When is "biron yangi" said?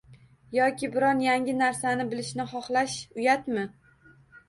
0.95-1.55